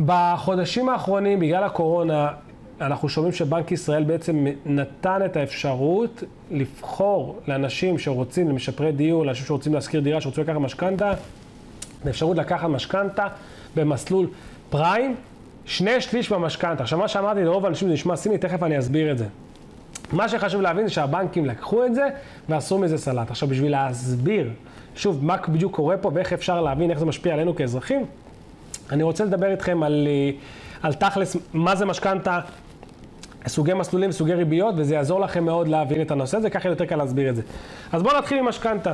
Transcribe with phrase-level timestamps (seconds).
[0.00, 2.28] בחודשים האחרונים, בגלל הקורונה,
[2.80, 9.74] אנחנו שומעים שבנק ישראל בעצם נתן את האפשרות לבחור לאנשים שרוצים, למשפרי דיור, לאנשים שרוצים
[9.74, 11.12] להשכיר דירה, שרוצים לקחת משכנתה,
[12.04, 13.26] האפשרות לקחת משכנתה
[13.76, 14.26] במסלול
[14.70, 15.14] פריים,
[15.64, 16.82] שני שליש במשכנתה.
[16.82, 19.26] עכשיו, מה שאמרתי לרוב האנשים זה נשמע סיני, תכף אני אסביר את זה.
[20.12, 22.08] מה שחשוב להבין זה שהבנקים לקחו את זה
[22.48, 23.30] ועשו מזה סלט.
[23.30, 24.50] עכשיו, בשביל להסביר,
[24.96, 28.06] שוב, מה בדיוק קורה פה ואיך אפשר להבין איך זה משפיע עלינו כאזרחים,
[28.92, 30.30] אני רוצה לדבר איתכם על, אה,
[30.82, 32.40] על תכלס, מה זה משכנתה,
[33.46, 36.96] סוגי מסלולים, סוגי ריביות, וזה יעזור לכם מאוד להבין את הנושא הזה, ככה יותר קל
[36.96, 37.42] להסביר את זה.
[37.92, 38.92] אז בואו נתחיל עם משכנתה.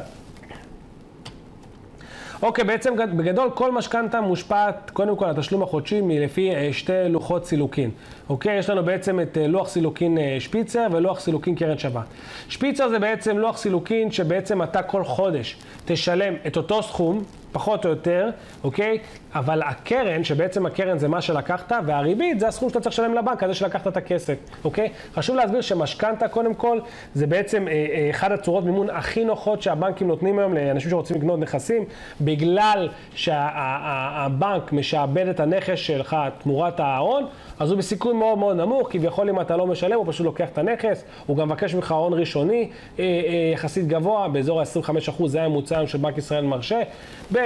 [2.43, 7.91] אוקיי, בעצם בגדול כל משכנתה מושפעת קודם כל התשלום החודשי מלפי אה, שתי לוחות סילוקין.
[8.29, 12.05] אוקיי, יש לנו בעצם את אה, לוח סילוקין שפיצר ולוח סילוקין קרן שווה.
[12.49, 17.23] שפיצר זה בעצם לוח סילוקין שבעצם אתה כל חודש תשלם את אותו סכום,
[17.53, 18.31] פחות או יותר,
[18.65, 18.99] אוקיי?
[19.35, 23.49] אבל הקרן, שבעצם הקרן זה מה שלקחת, והריבית זה הסכום שאתה צריך לשלם לבנק על
[23.49, 24.35] זה שלקחת את הכסף,
[24.65, 24.89] אוקיי?
[25.15, 26.79] חשוב להסביר שמשכנתה קודם כל,
[27.15, 31.41] זה בעצם אה, אה, אחת הצורות מימון הכי נוחות שהבנקים נותנים היום לאנשים שרוצים לקנות
[31.41, 31.85] נכסים,
[32.21, 37.27] בגלל שהבנק שה, משעבד את הנכס שלך תמורת ההון,
[37.59, 40.59] אז הוא בסיכון מאוד מאוד נמוך, כביכול אם אתה לא משלם, הוא פשוט לוקח את
[40.59, 45.87] הנכס, הוא גם מבקש ממך הון ראשוני אה, אה, יחסית גבוה, באזור ה-25%, זה הממוצע
[45.87, 46.83] שבנק ישראל מרשה.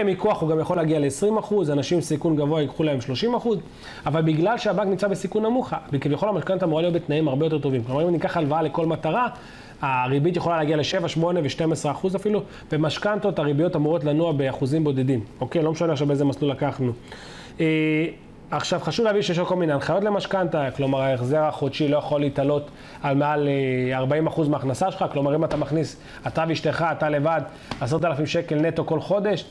[0.01, 2.99] במיקוח הוא גם יכול להגיע ל-20%, אנשים סיכון גבוה ייקחו להם
[3.35, 3.49] 30%,
[4.07, 7.85] אבל בגלל שהבנק נמצא בסיכון נמוך, כביכול המשכנתה אמורה להיות בתנאים הרבה יותר טובים.
[7.85, 9.29] כלומר, אם ניקח הלוואה לכל מטרה,
[9.81, 15.63] הריבית יכולה להגיע ל-7, 8 ו-12 אחוז אפילו, במשכנתות הריביות אמורות לנוע באחוזים בודדים, אוקיי?
[15.63, 16.93] לא משנה עכשיו באיזה מסלול לקחנו.
[17.61, 18.07] אה,
[18.51, 22.71] עכשיו חשוב להבין שיש כל מיני הנחיות למשכנתה, כלומר ההחזר החודשי לא יכול להתעלות
[23.03, 23.49] על מעל
[23.93, 27.41] 40% אה, מההכנסה שלך, כלומר אם אתה מכניס, אתה ואשתך, אתה לבד,
[27.81, 29.45] 10,000 שקל נטו כל חודש,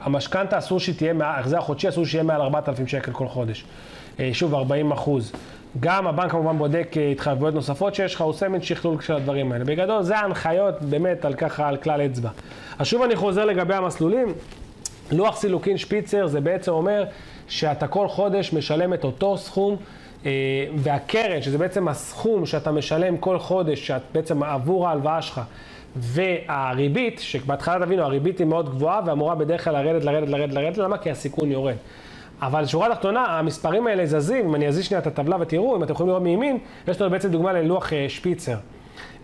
[0.00, 3.64] המשכנתה אסור שתהיה, ההחזר החודשי אסור שיהיה מעל 4,000 שקל כל חודש.
[4.20, 5.32] אה, שוב, 40 אחוז.
[5.80, 9.64] גם הבנק כמובן בודק התחייבויות נוספות שיש לך, הוא עושה מין שכלול של הדברים האלה.
[9.64, 12.30] בגדול, זה ההנחיות באמת על ככה, על כלל אצבע.
[12.78, 14.34] אז שוב אני חוזר לגבי המסלולים.
[15.12, 17.04] לוח סילוקין שפיצר זה בעצם אומר
[17.48, 19.76] שאתה כל חודש משלם את אותו סכום,
[20.26, 20.30] אה,
[20.76, 25.40] והקרן, שזה בעצם הסכום שאתה משלם כל חודש, שאת בעצם עבור ההלוואה שלך,
[25.96, 30.98] והריבית, שבהתחלה תבינו, הריבית היא מאוד גבוהה ואמורה בדרך כלל לרדת, לרדת, לרדת, לרדת, למה?
[30.98, 31.76] כי הסיכון יורד.
[32.42, 35.92] אבל שורה תחתונה, המספרים האלה זזים, אם אני אזיז שנייה את הטבלה ותראו, אם אתם
[35.92, 36.58] יכולים לראות מימין,
[36.88, 38.56] יש לנו בעצם דוגמה ללוח אה, שפיצר.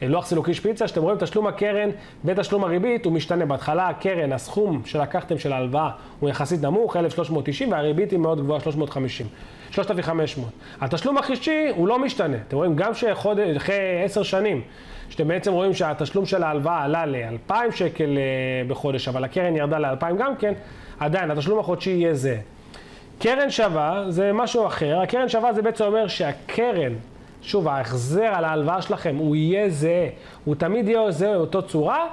[0.02, 1.90] לוח סילוקי שפיצר, שאתם רואים תשלום הקרן
[2.24, 3.46] ותשלום הריבית, הוא משתנה.
[3.46, 5.90] בהתחלה הקרן, הסכום שלקחתם של ההלוואה
[6.20, 9.26] הוא יחסית נמוך, 1,390, והריבית היא מאוד גבוהה, 350.
[9.70, 10.50] 3,500.
[10.80, 12.36] התשלום החישי הוא לא משתנה.
[12.48, 14.62] אתם רואים, גם שאחרי עשר שנים,
[15.08, 20.14] שאתם בעצם רואים שהתשלום של ההלוואה עלה ל-2,000 שקל אה, בחודש, אבל הקרן ירדה ל-2,000
[20.18, 20.52] גם כן,
[21.00, 22.38] עדיין התשלום החודשי יהיה זה.
[23.18, 26.92] קרן שווה זה משהו אחר, הקרן שווה זה בעצם אומר שהקרן
[27.42, 30.08] שוב, ההחזר על ההלוואה שלכם הוא יהיה זהה,
[30.44, 32.06] הוא תמיד יהיה זהה באותו צורה,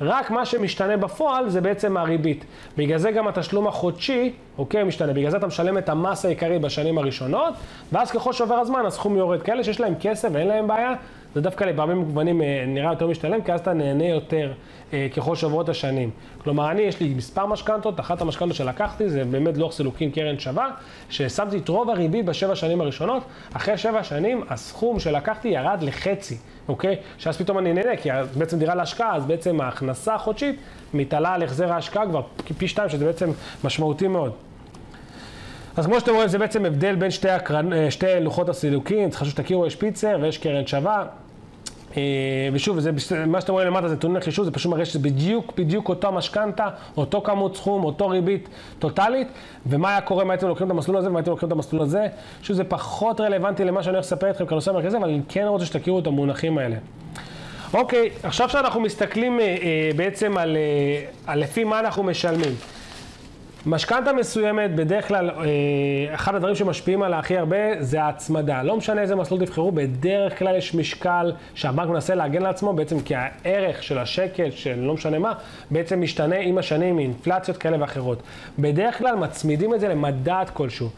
[0.00, 2.44] רק מה שמשתנה בפועל זה בעצם הריבית.
[2.76, 5.12] בגלל זה גם התשלום החודשי, אוקיי, משתנה.
[5.12, 7.54] בגלל זה אתה משלם את המס העיקרי בשנים הראשונות,
[7.92, 9.42] ואז ככל שעובר הזמן הסכום יורד.
[9.42, 10.94] כאלה שיש להם כסף ואין להם בעיה,
[11.34, 14.52] זה דווקא לפעמים מגוונים אה, נראה יותר משתלם, כי אז אתה נהנה יותר
[14.92, 16.10] אה, ככל שעוברות השנים.
[16.42, 20.70] כלומר, אני, יש לי מספר משכנתות, אחת המשכנתות שלקחתי זה באמת לוח סילוקין קרן שווה,
[21.10, 23.22] ששמתי את רוב הריבית בשבע שנים הראשונות,
[23.52, 26.36] אחרי שבע שנים הסכום שלקחתי ירד לחצי,
[26.68, 26.96] אוקיי?
[27.18, 30.56] שאז פתאום אני נהנה, כי בעצם דירה להשקעה, אז בעצם ההכנסה החודשית
[30.94, 32.22] מתעלה על החזר ההשקעה כבר
[32.58, 33.30] פי שתיים, שזה בעצם
[33.64, 34.32] משמעותי מאוד.
[35.76, 37.72] אז כמו שאתם רואים, זה בעצם הבדל בין שתי, הקרנ...
[37.72, 41.04] אה, שתי לוחות הסילוקין, חשוב שתכירו, יש פיצר ויש קרן שווה.
[41.98, 42.90] אה, ושוב, זה,
[43.26, 46.68] מה שאתם רואים למטה זה נתוני חישוב, זה פשוט מראה שזה בדיוק, בדיוק אותו משכנתה,
[46.96, 48.48] אותו כמות סכום, אותו ריבית
[48.78, 49.28] טוטאלית,
[49.66, 52.06] ומה היה קורה אם הייתם לוקחים את המסלול הזה ומה הייתם לוקחים את המסלול הזה.
[52.42, 55.66] שוב, זה פחות רלוונטי למה שאני הולך לספר אתכם כנושא המרכזי, אבל אני כן רוצה
[55.66, 56.76] שתכירו את המונחים האלה.
[57.74, 62.54] אוקיי, עכשיו שאנחנו מסתכלים אה, אה, בעצם על, אה, על לפי מה אנחנו משלמים.
[63.66, 65.44] משכנתה מסוימת, בדרך כלל, אה,
[66.14, 68.62] אחד הדברים שמשפיעים עליה הכי הרבה זה ההצמדה.
[68.62, 73.00] לא משנה איזה מסלול תבחרו, בדרך כלל יש משקל שהבנק מנסה להגן על עצמו, בעצם
[73.00, 75.32] כי הערך של השקל, של לא משנה מה,
[75.70, 78.22] בעצם משתנה עם השנים, מאינפלציות כאלה ואחרות.
[78.58, 80.88] בדרך כלל מצמידים את זה למדד כלשהו.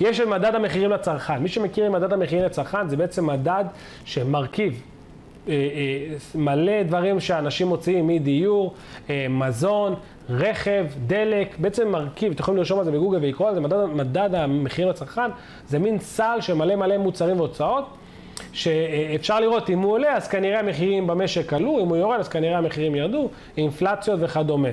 [0.00, 1.38] יש את מדד המחירים לצרכן.
[1.38, 3.64] מי שמכיר את מדד המחירים לצרכן, זה בעצם מדד
[4.04, 4.82] שמרכיב
[6.34, 8.74] מלא דברים שאנשים מוציאים מדיור,
[9.30, 9.94] מזון,
[10.30, 14.34] רכב, דלק, בעצם מרכיב, אתם יכולים לרשום על זה בגוגל ולקרוא על זה, מדד, מדד
[14.34, 15.30] המחירים לצרכן,
[15.68, 17.84] זה מין סל של מלא מלא מוצרים והוצאות,
[18.52, 22.58] שאפשר לראות אם הוא עולה, אז כנראה המחירים במשק עלו, אם הוא יורד, אז כנראה
[22.58, 24.68] המחירים ירדו, אינפלציות וכדומה.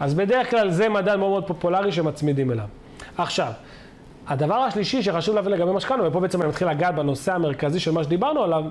[0.00, 2.66] אז בדרך כלל זה מדד מאוד מאוד פופולרי שמצמידים אליו.
[3.18, 3.52] עכשיו,
[4.28, 8.04] הדבר השלישי שחשוב להבין לגבי משכנתה, ופה בעצם אני מתחיל לגעת בנושא המרכזי של מה
[8.04, 8.64] שדיברנו עליו,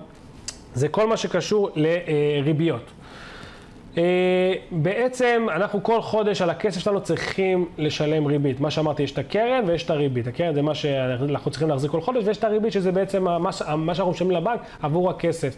[0.73, 2.91] זה כל מה שקשור לריביות.
[3.97, 8.59] אה, בעצם אנחנו כל חודש על הכסף שלנו צריכים לשלם ריבית.
[8.59, 10.27] מה שאמרתי, יש את הקרן ויש את הריבית.
[10.27, 13.51] הקרן זה מה שאנחנו צריכים להחזיק כל חודש, ויש את הריבית שזה בעצם מה
[13.95, 15.55] שאנחנו משלמים לבנק עבור הכסף.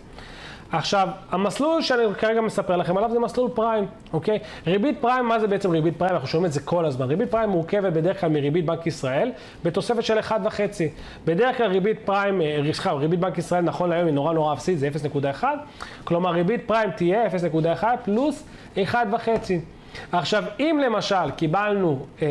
[0.71, 4.39] עכשיו, המסלול שאני כרגע מספר לכם עליו זה מסלול פריים, אוקיי?
[4.67, 6.13] ריבית פריים, מה זה בעצם ריבית פריים?
[6.13, 7.07] אנחנו שומעים את זה כל הזמן.
[7.07, 9.31] ריבית פריים מורכבת בדרך כלל מריבית בנק ישראל,
[9.63, 10.31] בתוספת של 1.5.
[11.25, 14.79] בדרך כלל ריבית פריים, אה, סליחה, ריבית בנק ישראל נכון להיום היא נורא נורא אפסית,
[14.79, 14.89] זה
[15.41, 15.43] 0.1.
[16.03, 18.43] כלומר, ריבית פריים תהיה 0.1 פלוס
[18.75, 18.89] 1.5.
[20.11, 22.05] עכשיו, אם למשל קיבלנו...
[22.21, 22.27] אה,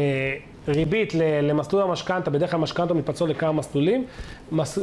[0.68, 4.04] ריבית למסלול המשכנתה, בדרך כלל משכנתה מתפצלות לכמה מסלולים.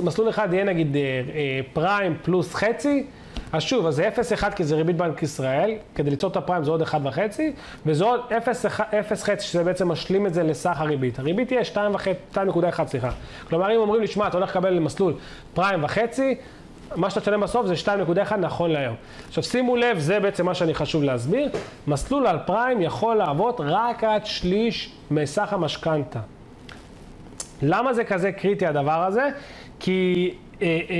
[0.04, 3.06] מסלול אחד יהיה נגיד אה, אה, פריים פלוס חצי,
[3.54, 4.10] אז שוב, אז זה
[4.40, 6.96] 0.1 כי זה ריבית בנק ישראל, כדי ליצור את הפריים זה עוד 1.5,
[7.86, 11.20] וזה עוד 0.5 שזה בעצם משלים את זה לסך הריבית.
[11.20, 11.62] הריבית תהיה
[12.34, 13.10] 2.1, סליחה.
[13.50, 15.14] כלומר, אם אומרים לי, שמע, אתה הולך לקבל למסלול
[15.54, 16.36] פריים וחצי,
[16.96, 18.96] מה שאתה תשלם בסוף זה 2.1 נכון להיום.
[19.28, 21.50] עכשיו שימו לב, זה בעצם מה שאני חשוב להסביר.
[21.88, 26.20] מסלול על פריים יכול לעבוד רק עד שליש מסך המשכנתה.
[27.62, 29.30] למה זה כזה קריטי הדבר הזה?
[29.80, 30.34] כי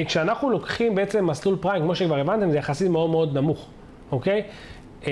[0.06, 3.68] כשאנחנו לוקחים בעצם מסלול פריים, כמו שכבר הבנתם, זה יחסית מאוד מאוד נמוך,
[4.12, 4.44] אוקיי?
[5.08, 5.12] אה,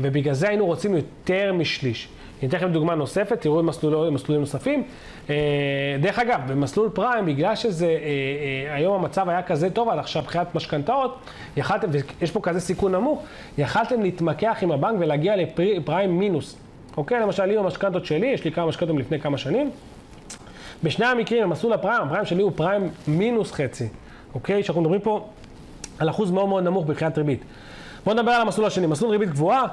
[0.00, 2.08] ובגלל זה היינו רוצים יותר משליש.
[2.40, 4.82] אני אתן לכם דוגמה נוספת, תראו מסלול, מסלולים נוספים.
[6.00, 7.98] דרך אגב, במסלול פריים, בגלל שזה,
[8.70, 11.18] היום המצב היה כזה טוב עד עכשיו מבחינת משכנתאות,
[11.56, 13.22] יכלתם, ויש פה כזה סיכון נמוך,
[13.58, 16.58] יכלתם להתמקח עם הבנק ולהגיע לפריים מינוס.
[16.96, 17.20] אוקיי?
[17.20, 19.70] למשל, לי במשכנתות שלי, יש לי כמה משכנתות לפני כמה שנים.
[20.82, 23.88] בשני המקרים, המסלול הפריים, הפריים שלי הוא פריים מינוס חצי,
[24.34, 24.62] אוקיי?
[24.62, 25.28] שאנחנו מדברים פה
[25.98, 27.44] על אחוז מאוד מאוד נמוך מבחינת ריבית.
[28.04, 29.64] בואו נדבר על המסלול השני, מסלול ריבית גבוהה,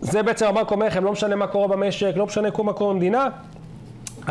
[0.00, 3.28] זה בעצם הבנק אומר לכם, לא משנה מה קורה במשק, לא משנה מה קורה במדינה,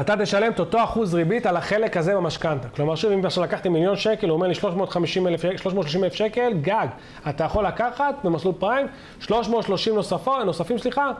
[0.01, 2.67] אתה תשלם את אותו אחוז ריבית על החלק הזה במשכנתה.
[2.69, 6.53] כלומר, שוב, אם עכשיו לקחתי מיליון שקל, הוא אומר לי 350 אלף, 330 אלף שקל,
[6.61, 6.87] גג.
[7.29, 8.87] אתה יכול לקחת במסלול פריים
[9.19, 11.11] 330 נוספו, נוספים, סליחה,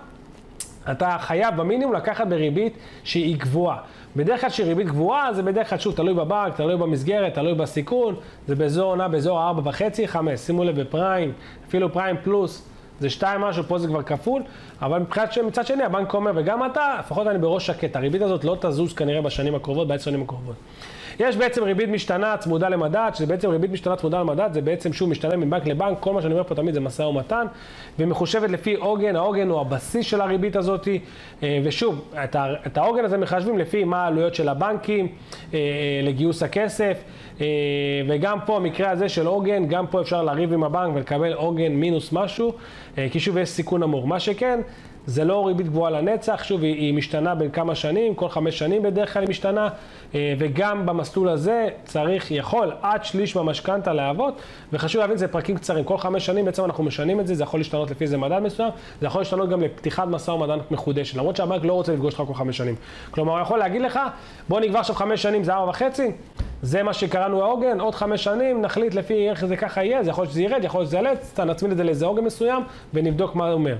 [0.91, 3.77] אתה חייב במינימום לקחת בריבית שהיא גבוהה.
[4.15, 8.15] בדרך כלל שריבית גבוהה זה בדרך כלל, שוב, תלוי בבנק, תלוי במסגרת, תלוי בסיכון,
[8.47, 11.31] זה באזור עונה, באזור 4.5, 5, שימו לב בפריים,
[11.67, 12.69] אפילו פריים פלוס,
[12.99, 14.43] זה 2 משהו, פה זה כבר כפול,
[14.81, 18.57] אבל מבחינת מצד שני הבנק אומר, וגם אתה, לפחות אני בראש שקט, הריבית הזאת לא
[18.61, 20.55] תזוז כנראה בשנים הקרובות, בעשר שנים הקרובות.
[21.19, 25.09] יש בעצם ריבית משתנה צמודה למדד, שזה בעצם ריבית משתנה צמודה למדד, זה בעצם שוב
[25.09, 27.45] משתנה מבנק לבנק, כל מה שאני אומר פה תמיד זה משא ומתן,
[27.99, 30.87] ומחושבת לפי עוגן, העוגן הוא הבסיס של הריבית הזאת,
[31.43, 32.13] אה, ושוב,
[32.65, 35.07] את העוגן הזה מחשבים לפי מה העלויות של הבנקים
[35.53, 35.59] אה,
[36.03, 37.03] לגיוס הכסף,
[37.41, 37.45] אה,
[38.07, 42.11] וגם פה, המקרה הזה של עוגן, גם פה אפשר לריב עם הבנק ולקבל עוגן מינוס
[42.11, 42.53] משהו,
[43.11, 44.07] כי שוב יש סיכון אמור.
[44.07, 44.59] מה שכן,
[45.05, 48.83] זה לא ריבית גבוהה לנצח, שוב, היא, היא משתנה בין כמה שנים, כל חמש שנים
[48.83, 49.69] בדרך כלל היא משתנה,
[50.15, 54.41] אה, וגם במסלול הזה צריך, יכול עד שליש מהמשכנתה להוות,
[54.73, 57.59] וחשוב להבין, זה פרקים קצרים, כל חמש שנים בעצם אנחנו משנים את זה, זה יכול
[57.59, 58.69] להשתנות לפי איזה מדד מסוים,
[59.01, 62.33] זה יכול להשתנות גם לפתיחת משא ומתן מחודשת, למרות שהבנק לא רוצה לפגוש אותך כל
[62.33, 62.75] חמש שנים.
[63.11, 63.99] כלומר, הוא יכול להגיד לך,
[64.49, 66.11] בוא נקבע עכשיו חמש שנים, זה ארבע וחצי,
[66.61, 70.21] זה מה שקראנו העוגן, עוד חמש שנים, נחליט לפי איך זה ככה יהיה, זה יכול
[70.21, 71.11] להיות שזה ירד, יכול להיות שזה יעלה,
[71.45, 72.63] נצמיד את זה לאיזה עוגן מסוים,
[72.93, 73.75] ונבדוק מה הוא אומר.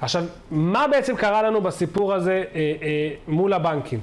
[0.00, 3.98] עכשיו, מה בעצם קרה לנו בסיפור הזה אה, אה, מול הבנקים?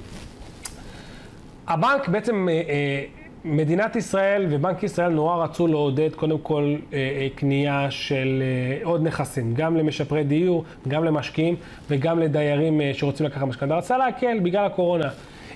[1.68, 3.04] הבנק בעצם, אה, אה,
[3.44, 9.02] מדינת ישראל ובנק ישראל נורא רצו לעודד קודם כל אה, אה, קנייה של אה, עוד
[9.02, 11.56] נכסים, גם למשפרי דיור, גם למשקיעים
[11.90, 13.76] וגם לדיירים אה, שרוצים לקחת משכנתה.
[13.76, 15.08] רצה להקל בגלל הקורונה.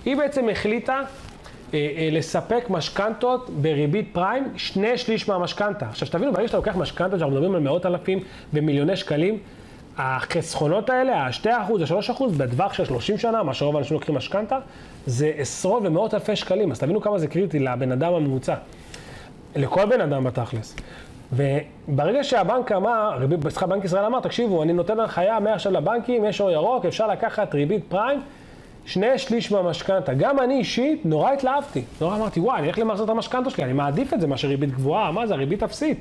[0.04, 1.00] היא בעצם החליטה
[1.74, 5.86] אה, אה, לספק משכנתות בריבית פריים, שני שליש מהמשכנתה.
[5.86, 8.20] עכשיו שתבינו, ברגע שאתה לוקח משכנתה, שאנחנו מדברים על מאות אלפים
[8.52, 9.38] ומיליוני שקלים,
[9.98, 14.58] החסכונות האלה, ה-2%, ה-3% בטווח של 30 שנה, מה שרוב האנשים לוקחים משכנתה,
[15.06, 16.70] זה עשרות ומאות אלפי שקלים.
[16.70, 18.54] אז תבינו כמה זה קריטי לבן אדם הממוצע.
[19.56, 20.76] לכל בן אדם בתכלס.
[21.32, 26.50] וברגע שהבנק אמר, סליחה, בנק ישראל אמר, תקשיבו, אני נותן הנחיה מעכשיו לבנקים, יש אור
[26.50, 28.20] ירוק, אפשר לקחת ריבית פריים,
[28.84, 30.14] שני שליש מהמשכנתה.
[30.14, 31.82] גם אני אישית נורא התלהבתי.
[32.00, 34.70] נורא אמרתי, וואי, אני הולך למחזר את המשכנתה שלי, אני מעדיף את זה מאשר ריבית
[34.70, 35.98] גבוהה, מה זה, ריבית אפסית.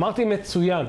[0.00, 0.86] אמרתי, מצוין.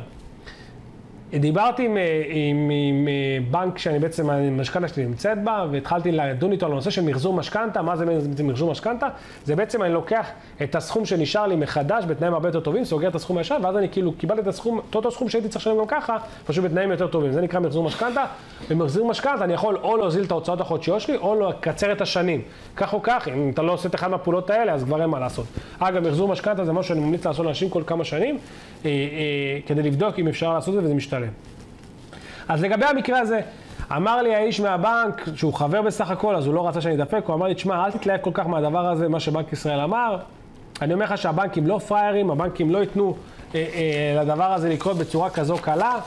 [1.32, 6.52] דיברתי עם, אה, עם, עם אה, בנק שאני בעצם, המשכנתה שלי נמצאת בה, והתחלתי לדון
[6.52, 9.08] איתו על הנושא של מחזור משכנתה, מה זה מחזור משכנתה?
[9.46, 10.28] זה בעצם אני לוקח
[10.64, 13.90] את הסכום שנשאר לי מחדש בתנאים הרבה יותר טובים, סוגר את הסכום הישן, ואז אני
[13.90, 17.08] כאילו קיבלתי את הסכום, את אותו סכום שהייתי צריך לשלם גם ככה, פשוט בתנאים יותר
[17.08, 17.32] טובים.
[17.32, 18.24] זה נקרא מחזור משכנתה.
[18.70, 22.42] במחזור משכנתה אני יכול או להוזיל את ההוצאות החודשיות שלי, או לקצר את השנים.
[22.76, 25.20] כך או כך, אם אתה לא עושה את אחת מהפעולות האלה, אז כבר אין מה
[25.20, 25.46] לעשות.
[25.80, 28.38] אגב, מחזור משכנתה זה משהו שאני ממליץ לעשות לאנשים כל כמה שנים,
[28.86, 31.34] אה, אה, כדי לבדוק אם אפשר לעשות את זה וזה משתלם.
[32.48, 33.40] אז לגבי המקרה הזה,
[33.96, 37.36] אמר לי האיש מהבנק, שהוא חבר בסך הכל, אז הוא לא רצה שאני אדפק, הוא
[37.36, 40.18] אמר לי, תשמע, אל תתלהב כל כך מהדבר הזה, מה שבנק ישראל אמר.
[40.82, 43.16] אני אומר לך שהבנקים לא פראיירים, הבנקים לא ייתנו
[43.56, 46.00] אה, אה, לדבר הזה לקרות בצורה כזו קלה.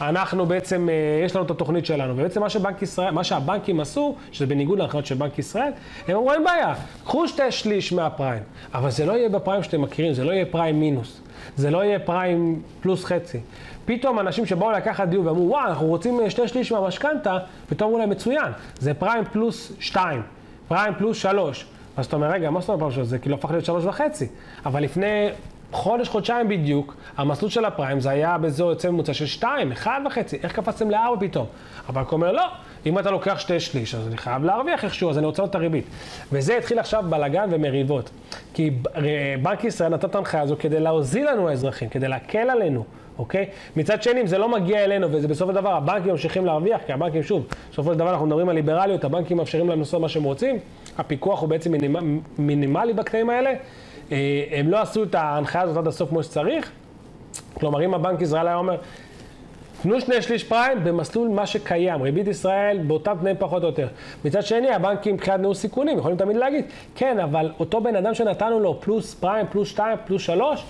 [0.00, 4.16] אנחנו בעצם, אה, יש לנו את התוכנית שלנו, ובעצם מה שבנק ישראל, מה שהבנקים עשו,
[4.32, 5.70] שזה בניגוד להנחיות של בנק ישראל,
[6.08, 8.42] הם אמרו, אין בעיה, קחו שתי שליש מהפריים,
[8.74, 11.20] אבל זה לא יהיה בפריים שאתם מכירים, זה לא יהיה פריים מינוס,
[11.56, 13.40] זה לא יהיה פריים פלוס חצי.
[13.84, 17.98] פתאום אנשים שבאו לקחת דיון ואמרו, וואו, אנחנו רוצים אה, שתי שליש מהמשכנתה, פתאום אמרו
[17.98, 20.22] להם, מצוין, זה פריים פלוס שתיים,
[20.68, 21.66] פריים פלוס שלוש.
[21.96, 24.26] אז אתה אומר, רגע, מה זאת אומרת זה כאילו הפך להיות שלוש וחצי.
[24.66, 25.28] אבל לפני
[25.72, 30.38] חודש, חודשיים בדיוק, המסלול של הפריים זה היה באזור יוצא ממוצע של שתיים, אחד וחצי,
[30.42, 31.46] איך קפצתם לארבע פתאום?
[31.88, 32.44] הבנק אומר, לא,
[32.86, 35.84] אם אתה לוקח שתי שליש, אז אני חייב להרוויח איכשהו, אז אני רוצה את הריבית.
[36.32, 38.10] וזה התחיל עכשיו בלאגן ומריבות.
[38.54, 38.70] כי
[39.42, 42.84] בנק ישראל נתן את ההנחיה הזו כדי להוזיל לנו האזרחים, כדי להקל עלינו.
[43.18, 43.46] אוקיי?
[43.76, 46.92] מצד שני, אם זה לא מגיע אלינו, וזה בסופו של דבר הבנקים ממשיכים להרוויח, כי
[46.92, 50.22] הבנקים, שוב, בסופו של דבר אנחנו מדברים על ליברליות, הבנקים מאפשרים להם לעשות מה שהם
[50.22, 50.58] רוצים,
[50.98, 53.52] הפיקוח הוא בעצם מינימ, מינימלי בקטעים האלה,
[54.12, 56.70] אה, הם לא עשו את ההנחיה הזאת עד הסוף כמו שצריך,
[57.54, 58.76] כלומר, אם הבנק ישראל היה אומר,
[59.82, 63.88] תנו שני שליש פריים במסלול מה שקיים, ריבית ישראל באותם תנאים פחות או יותר.
[64.24, 66.64] מצד שני, הבנקים מבחינת ניהול סיכונים יכולים תמיד להגיד,
[66.94, 70.64] כן, אבל אותו בן אדם שנתנו לו פלוס פריים, פלוס שתיים, פלוס שלוש,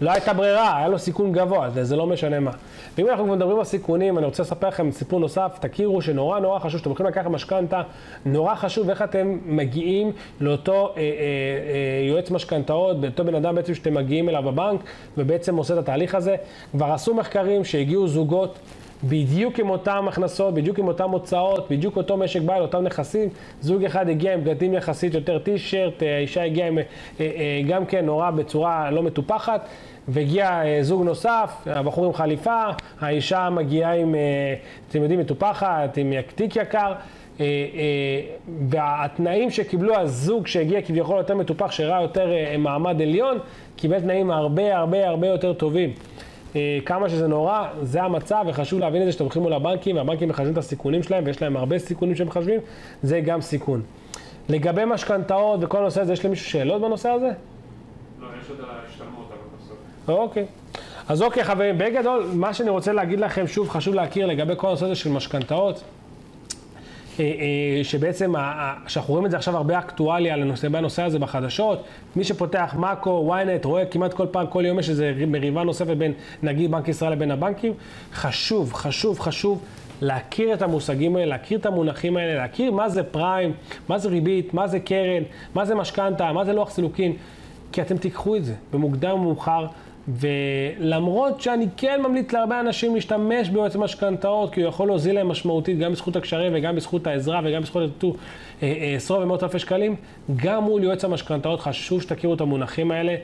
[0.00, 2.50] לא הייתה ברירה, היה לו סיכון גבוה, זה, זה לא משנה מה.
[2.98, 6.58] ואם אנחנו כבר מדברים על סיכונים, אני רוצה לספר לכם סיפור נוסף, תכירו שנורא נורא
[6.58, 7.82] חשוב, שאתם הולכים לקחת משכנתה,
[8.24, 13.74] נורא חשוב איך אתם מגיעים לאותו אה, אה, אה, יועץ משכנתאות, לאותו בן אדם בעצם
[13.74, 14.80] שאתם מגיעים אליו בבנק,
[15.18, 16.36] ובעצם עושה את התהליך הזה.
[16.72, 18.58] כבר עשו מחקרים שהגיעו זוגות
[19.04, 23.28] בדיוק עם אותן הכנסות, בדיוק עם אותן הוצאות, בדיוק אותו משק בית, אותם נכסים.
[23.60, 26.84] זוג אחד הגיע עם בגדים יחסית יותר טישרט, האישה הגיעה עם, אה,
[27.20, 29.68] אה, גם כן נורא בצורה לא מטופחת,
[30.08, 32.64] והגיע אה, זוג נוסף, הבחור עם חליפה,
[33.00, 34.14] האישה מגיעה עם,
[34.90, 36.92] אתם יודעים, מטופחת, עם תיק יקר.
[38.68, 43.38] והתנאים שקיבלו הזוג שהגיע כביכול יותר מטופח, שראה יותר מעמד עליון,
[43.76, 45.92] קיבל תנאים הרבה הרבה הרבה יותר טובים.
[46.56, 50.28] אה, כמה שזה נורא, זה המצב, וחשוב להבין את זה שאתם הולכים מול הבנקים, והבנקים
[50.28, 52.60] מחשבים את הסיכונים שלהם, ויש להם הרבה סיכונים שהם מחשבים,
[53.02, 53.82] זה גם סיכון.
[54.48, 57.30] לגבי משכנתאות וכל הנושא הזה, יש למישהו שאלות בנושא הזה?
[58.20, 60.08] לא, יש עוד ההשתלמות, אבל בסוף.
[60.08, 60.46] אוקיי.
[61.08, 64.84] אז אוקיי, חברים, בגדול, מה שאני רוצה להגיד לכם, שוב, חשוב להכיר לגבי כל הנושא
[64.84, 65.82] הזה של משכנתאות.
[67.20, 68.34] אה, אה, שבעצם,
[68.86, 71.84] שאנחנו רואים את זה עכשיו הרבה אקטואליה לנושא, בנושא הזה בחדשות.
[72.16, 76.12] מי שפותח מאקו, ynet, רואה כמעט כל פעם, כל יום יש איזו מריבה נוספת בין
[76.42, 77.72] נגיד בנק ישראל לבין הבנקים.
[78.12, 79.64] חשוב, חשוב, חשוב.
[80.00, 83.52] להכיר את המושגים האלה, להכיר את המונחים האלה, להכיר מה זה פריים,
[83.88, 85.22] מה זה ריבית, מה זה קרן,
[85.54, 87.12] מה זה משכנתה, מה זה לוח סילוקין,
[87.72, 89.66] כי אתם תיקחו את זה במוקדם או מאוחר.
[90.08, 95.78] ולמרות שאני כן ממליץ להרבה אנשים להשתמש ביועץ משכנתאות, כי הוא יכול להוזיל להם משמעותית
[95.78, 98.16] גם בזכות הקשרים וגם בזכות העזרה וגם בזכות הטור
[98.62, 99.96] אה, אה, עשרות ומאות אלפי שקלים,
[100.36, 103.16] גם מול יועץ המשכנתאות חשוב שתכירו את המונחים האלה,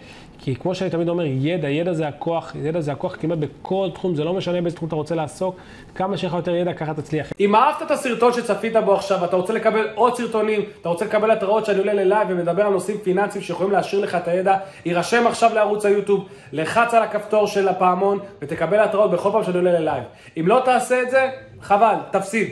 [0.45, 4.15] כי כמו שאני תמיד אומר, ידע, ידע זה הכוח, ידע זה הכוח כמעט בכל תחום,
[4.15, 5.57] זה לא משנה באיזה תחום אתה רוצה לעסוק,
[5.95, 7.33] כמה שיש לך יותר ידע, ככה תצליח.
[7.41, 11.31] אם אהבת את הסרטון שצפית בו עכשיו, אתה רוצה לקבל עוד סרטונים, אתה רוצה לקבל
[11.31, 15.27] התראות שאני עולה ל live ומדבר על נושאים פיננסיים שיכולים להעשיר לך את הידע, הירשם
[15.27, 19.85] עכשיו לערוץ היוטיוב, לחץ על הכפתור של הפעמון ותקבל התראות בכל פעם שאני עולה ל
[19.85, 20.05] live.
[20.41, 21.31] אם לא תעשה את זה,
[21.61, 22.49] חבל, תפסיד.